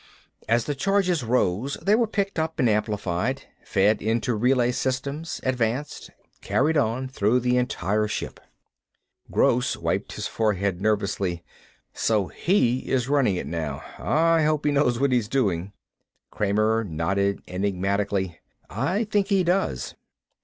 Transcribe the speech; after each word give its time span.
As 0.49 0.65
the 0.65 0.73
charges 0.73 1.23
rose 1.23 1.75
they 1.75 1.93
were 1.93 2.07
picked 2.07 2.39
up 2.39 2.57
and 2.57 2.67
amplified, 2.67 3.43
fed 3.63 4.01
into 4.01 4.33
relay 4.33 4.71
systems, 4.71 5.39
advanced, 5.43 6.09
carried 6.41 6.75
on 6.75 7.07
through 7.07 7.39
the 7.39 7.55
entire 7.55 8.07
ship 8.07 8.39
Gross 9.29 9.77
wiped 9.77 10.13
his 10.13 10.25
forehead 10.25 10.81
nervously. 10.81 11.43
"So 11.93 12.29
he 12.29 12.79
is 12.89 13.09
running 13.09 13.35
it, 13.35 13.45
now. 13.45 13.83
I 13.99 14.41
hope 14.41 14.65
he 14.65 14.71
knows 14.71 14.99
what 14.99 15.11
he's 15.11 15.27
doing." 15.27 15.71
Kramer 16.31 16.83
nodded 16.83 17.43
enigmatically. 17.47 18.39
"I 18.71 19.03
think 19.03 19.27
he 19.27 19.43
does." 19.43 19.93